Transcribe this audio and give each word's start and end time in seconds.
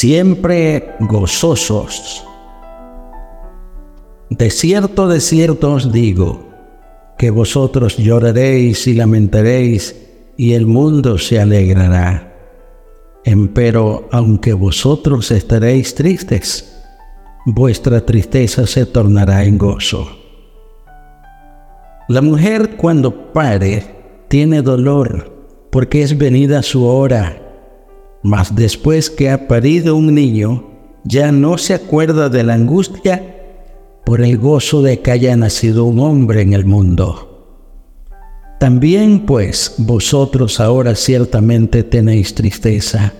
Siempre 0.00 0.94
gozosos. 1.00 2.24
De 4.30 4.48
cierto, 4.48 5.08
de 5.08 5.20
cierto 5.20 5.72
os 5.72 5.90
digo, 5.90 6.46
que 7.18 7.30
vosotros 7.30 7.96
lloraréis 7.96 8.86
y 8.86 8.94
lamentaréis, 8.94 9.96
y 10.36 10.52
el 10.52 10.66
mundo 10.66 11.18
se 11.18 11.40
alegrará. 11.40 12.32
Empero, 13.24 14.08
aunque 14.12 14.52
vosotros 14.52 15.32
estaréis 15.32 15.96
tristes, 15.96 16.80
vuestra 17.44 18.06
tristeza 18.06 18.68
se 18.68 18.86
tornará 18.86 19.42
en 19.42 19.58
gozo. 19.58 20.08
La 22.08 22.22
mujer 22.22 22.76
cuando 22.76 23.32
pare 23.32 23.84
tiene 24.28 24.62
dolor 24.62 25.68
porque 25.72 26.02
es 26.02 26.16
venida 26.16 26.62
su 26.62 26.84
hora, 26.86 27.47
mas 28.22 28.54
después 28.54 29.10
que 29.10 29.30
ha 29.30 29.48
parido 29.48 29.96
un 29.96 30.14
niño, 30.14 30.64
ya 31.04 31.32
no 31.32 31.58
se 31.58 31.74
acuerda 31.74 32.28
de 32.28 32.44
la 32.44 32.54
angustia 32.54 33.36
por 34.04 34.20
el 34.20 34.38
gozo 34.38 34.82
de 34.82 35.00
que 35.00 35.10
haya 35.10 35.36
nacido 35.36 35.84
un 35.84 36.00
hombre 36.00 36.42
en 36.42 36.52
el 36.52 36.64
mundo. 36.64 37.28
También 38.58 39.20
pues 39.20 39.74
vosotros 39.78 40.58
ahora 40.60 40.94
ciertamente 40.94 41.84
tenéis 41.84 42.34
tristeza, 42.34 43.12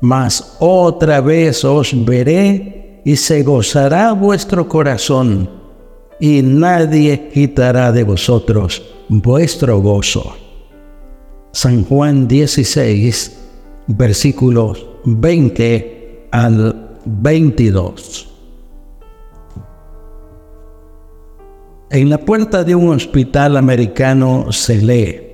mas 0.00 0.56
otra 0.60 1.20
vez 1.20 1.64
os 1.64 2.04
veré 2.04 3.00
y 3.04 3.16
se 3.16 3.42
gozará 3.42 4.12
vuestro 4.12 4.68
corazón, 4.68 5.50
y 6.20 6.42
nadie 6.42 7.30
quitará 7.32 7.90
de 7.92 8.04
vosotros 8.04 8.82
vuestro 9.08 9.80
gozo. 9.80 10.36
San 11.52 11.84
Juan 11.84 12.28
16, 12.28 13.39
versículos 13.96 14.86
20 15.04 16.28
al 16.30 16.98
22. 17.04 18.28
En 21.90 22.08
la 22.08 22.18
puerta 22.18 22.62
de 22.62 22.74
un 22.76 22.90
hospital 22.90 23.56
americano 23.56 24.52
se 24.52 24.76
lee, 24.76 25.32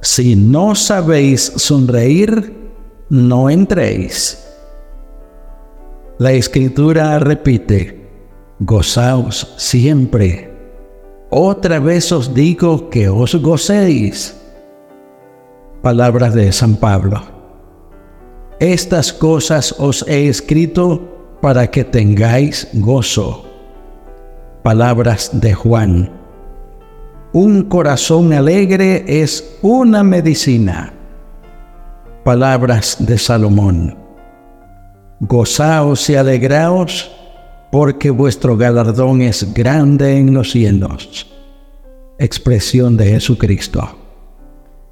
si 0.00 0.36
no 0.36 0.74
sabéis 0.74 1.52
sonreír, 1.56 2.54
no 3.08 3.50
entréis. 3.50 4.46
La 6.18 6.32
escritura 6.32 7.18
repite, 7.18 8.08
gozaos 8.60 9.54
siempre. 9.56 10.50
Otra 11.30 11.80
vez 11.80 12.12
os 12.12 12.32
digo 12.32 12.88
que 12.90 13.08
os 13.08 13.34
gocéis. 13.34 14.36
Palabras 15.82 16.34
de 16.34 16.52
San 16.52 16.76
Pablo. 16.76 17.39
Estas 18.60 19.12
cosas 19.12 19.74
os 19.78 20.04
he 20.06 20.28
escrito 20.28 21.38
para 21.40 21.66
que 21.68 21.82
tengáis 21.82 22.68
gozo 22.74 23.50
palabras 24.62 25.30
de 25.32 25.54
Juan. 25.54 26.10
Un 27.32 27.64
corazón 27.64 28.32
alegre 28.32 29.04
es 29.06 29.58
una 29.62 30.02
medicina. 30.02 30.92
Palabras 32.24 32.96
de 32.98 33.16
Salomón. 33.16 33.96
Gozaos 35.20 36.10
y 36.10 36.16
alegraos, 36.16 37.10
porque 37.70 38.10
vuestro 38.10 38.56
galardón 38.56 39.22
es 39.22 39.54
grande 39.54 40.18
en 40.18 40.34
los 40.34 40.50
cielos. 40.50 41.26
Expresión 42.18 42.96
de 42.96 43.06
Jesucristo. 43.06 43.99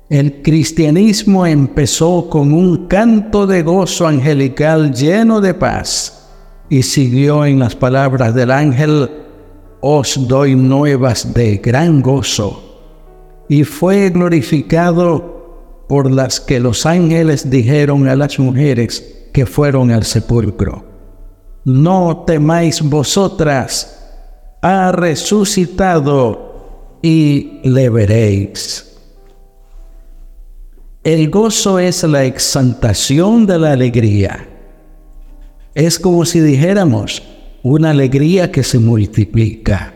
El 0.09 0.41
cristianismo 0.41 1.45
empezó 1.45 2.31
con 2.31 2.55
un 2.55 2.87
canto 2.87 3.47
de 3.47 3.63
gozo 3.63 4.07
angelical 4.07 4.95
lleno 4.95 5.43
de 5.43 5.53
paz 5.53 6.31
y 6.71 6.83
siguió 6.83 7.45
en 7.45 7.59
las 7.59 7.77
palabras 7.77 8.35
del 8.35 8.51
ángel 8.51 9.11
os 9.81 10.27
doy 10.27 10.55
nuevas 10.55 11.35
de 11.35 11.59
gran 11.59 12.01
gozo. 12.01 12.65
Y 13.51 13.65
fue 13.65 14.09
glorificado 14.09 15.85
por 15.89 16.11
las 16.11 16.41
que 16.41 16.59
los 16.59 16.87
ángeles 16.87 17.51
dijeron 17.51 18.09
a 18.09 18.17
las 18.17 18.39
mujeres 18.39 19.29
que 19.35 19.45
fueron 19.45 19.91
al 19.91 20.05
sepulcro. 20.05 20.85
No 21.65 22.25
temáis 22.27 22.81
vosotras, 22.81 24.11
ha 24.63 24.91
resucitado 24.91 26.97
y 27.03 27.61
le 27.63 27.91
veréis. 27.91 28.88
El 31.09 31.31
gozo 31.31 31.79
es 31.79 32.03
la 32.03 32.27
exaltación 32.27 33.47
de 33.47 33.59
la 33.59 33.73
alegría. 33.73 34.47
Es 35.75 35.99
como 35.99 36.27
si 36.27 36.39
dijéramos, 36.39 37.23
una 37.63 37.93
alegría 37.93 38.53
que 38.53 38.63
se 38.63 38.79
multiplica. 38.79 39.95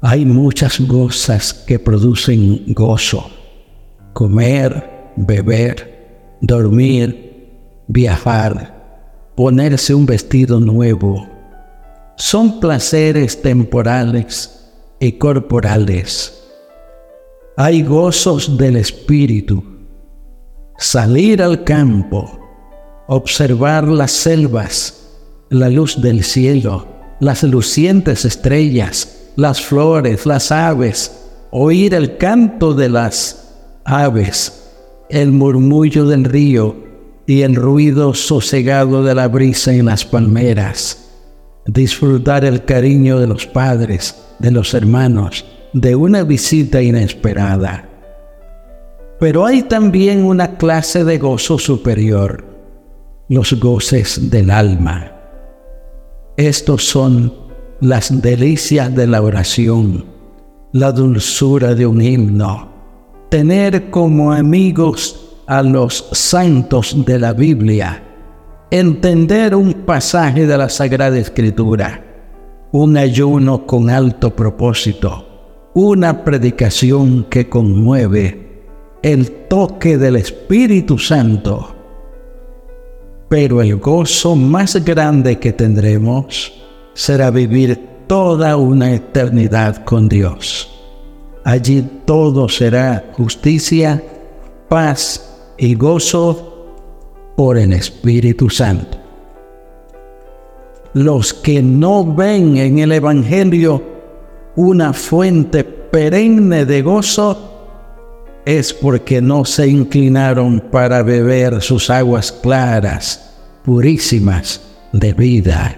Hay 0.00 0.24
muchas 0.24 0.78
cosas 0.78 1.52
que 1.52 1.80
producen 1.80 2.62
gozo. 2.74 3.28
Comer, 4.12 5.12
beber, 5.16 6.36
dormir, 6.40 7.48
viajar, 7.88 9.32
ponerse 9.34 9.96
un 9.96 10.06
vestido 10.06 10.60
nuevo. 10.60 11.26
Son 12.16 12.60
placeres 12.60 13.42
temporales 13.42 14.70
y 15.00 15.10
corporales. 15.10 16.45
Hay 17.58 17.82
gozos 17.82 18.58
del 18.58 18.76
espíritu. 18.76 19.64
Salir 20.76 21.40
al 21.40 21.64
campo, 21.64 22.38
observar 23.08 23.88
las 23.88 24.10
selvas, 24.12 25.06
la 25.48 25.70
luz 25.70 26.02
del 26.02 26.22
cielo, 26.22 26.86
las 27.18 27.42
lucientes 27.44 28.26
estrellas, 28.26 29.30
las 29.36 29.62
flores, 29.62 30.26
las 30.26 30.52
aves, 30.52 31.30
oír 31.50 31.94
el 31.94 32.18
canto 32.18 32.74
de 32.74 32.90
las 32.90 33.54
aves, 33.86 34.68
el 35.08 35.32
murmullo 35.32 36.04
del 36.04 36.24
río 36.24 36.76
y 37.26 37.40
el 37.40 37.54
ruido 37.54 38.12
sosegado 38.12 39.02
de 39.02 39.14
la 39.14 39.28
brisa 39.28 39.72
en 39.72 39.86
las 39.86 40.04
palmeras, 40.04 41.08
disfrutar 41.64 42.44
el 42.44 42.66
cariño 42.66 43.18
de 43.18 43.28
los 43.28 43.46
padres, 43.46 44.14
de 44.40 44.50
los 44.50 44.74
hermanos, 44.74 45.46
de 45.80 45.94
una 45.94 46.24
visita 46.24 46.82
inesperada. 46.82 47.88
Pero 49.20 49.46
hay 49.46 49.62
también 49.62 50.24
una 50.24 50.56
clase 50.56 51.04
de 51.04 51.18
gozo 51.18 51.58
superior, 51.58 52.44
los 53.28 53.52
goces 53.60 54.30
del 54.30 54.50
alma 54.50 55.16
estos 56.36 56.84
son 56.84 57.32
las 57.80 58.20
delicias 58.20 58.94
de 58.94 59.06
la 59.06 59.22
oración, 59.22 60.04
la 60.72 60.92
dulzura 60.92 61.74
de 61.74 61.86
un 61.86 62.02
himno, 62.02 62.68
tener 63.30 63.90
como 63.90 64.32
amigos 64.32 65.38
a 65.46 65.62
los 65.62 66.10
santos 66.12 67.06
de 67.06 67.18
la 67.18 67.32
Biblia, 67.32 68.02
entender 68.70 69.54
un 69.54 69.72
pasaje 69.72 70.46
de 70.46 70.58
la 70.58 70.68
Sagrada 70.68 71.18
Escritura, 71.18 72.04
un 72.72 72.98
ayuno 72.98 73.64
con 73.64 73.88
alto 73.88 74.36
propósito, 74.36 75.25
una 75.76 76.24
predicación 76.24 77.24
que 77.30 77.48
conmueve, 77.48 78.64
el 79.02 79.30
toque 79.48 79.96
del 79.96 80.16
Espíritu 80.16 80.98
Santo 80.98 81.76
pero 83.28 83.60
el 83.60 83.76
gozo 83.76 84.36
más 84.36 84.82
grande 84.84 85.38
que 85.38 85.52
tendremos 85.52 86.52
será 86.94 87.30
vivir 87.30 87.78
toda 88.06 88.56
una 88.56 88.92
eternidad 88.92 89.84
con 89.84 90.08
Dios. 90.08 90.70
Allí 91.44 91.84
todo 92.04 92.48
será 92.48 93.10
justicia, 93.12 94.02
paz 94.68 95.52
y 95.58 95.74
gozo 95.74 96.74
por 97.36 97.58
el 97.58 97.72
Espíritu 97.72 98.48
Santo. 98.48 98.98
Los 100.94 101.34
que 101.34 101.62
no 101.62 102.04
ven 102.04 102.56
en 102.56 102.78
el 102.78 102.92
Evangelio 102.92 103.95
una 104.56 104.94
fuente 104.94 105.64
perenne 105.64 106.64
de 106.64 106.82
gozo, 106.82 107.52
es 108.44 108.72
porque 108.72 109.20
no 109.20 109.44
se 109.44 109.68
inclinaron 109.68 110.60
para 110.60 111.02
beber 111.02 111.60
sus 111.60 111.90
aguas 111.90 112.32
claras, 112.32 113.34
purísimas 113.64 114.62
de 114.92 115.12
vida. 115.12 115.76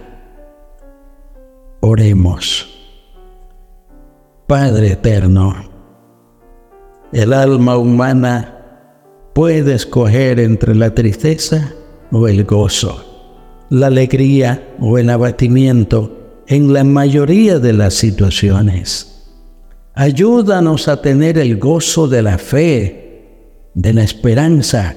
Oremos. 1.80 2.74
Padre 4.46 4.92
eterno, 4.92 5.54
el 7.12 7.32
alma 7.32 7.76
humana 7.76 8.54
puede 9.34 9.74
escoger 9.74 10.40
entre 10.40 10.74
la 10.74 10.94
tristeza 10.94 11.72
o 12.10 12.28
el 12.28 12.44
gozo, 12.44 13.04
la 13.70 13.88
alegría 13.88 14.74
o 14.80 14.98
el 14.98 15.10
abatimiento 15.10 16.17
en 16.48 16.72
la 16.72 16.82
mayoría 16.82 17.58
de 17.58 17.74
las 17.74 17.94
situaciones. 17.94 19.26
Ayúdanos 19.94 20.88
a 20.88 21.02
tener 21.02 21.36
el 21.36 21.58
gozo 21.58 22.08
de 22.08 22.22
la 22.22 22.38
fe, 22.38 23.72
de 23.74 23.92
la 23.92 24.02
esperanza, 24.02 24.96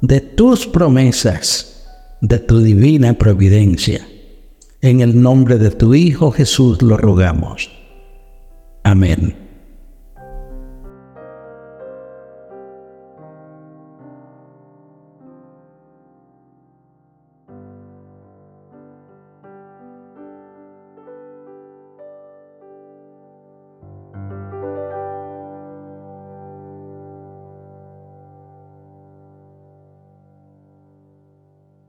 de 0.00 0.20
tus 0.20 0.68
promesas, 0.68 1.84
de 2.20 2.38
tu 2.38 2.60
divina 2.60 3.14
providencia. 3.14 4.06
En 4.80 5.00
el 5.00 5.20
nombre 5.20 5.58
de 5.58 5.72
tu 5.72 5.94
Hijo 5.94 6.30
Jesús 6.30 6.80
lo 6.80 6.96
rogamos. 6.96 7.70
Amén. 8.84 9.47